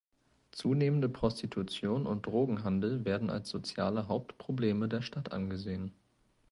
[0.49, 5.91] Zunehmende Prostitution und Drogenhandel werden als soziale Hauptprobleme der Stadt angesehen.